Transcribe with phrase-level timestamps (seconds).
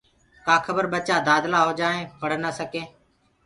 [0.45, 2.87] ڪآ کبر ٻچآ دآدلآ هوجآئين پڙه نآ سڪين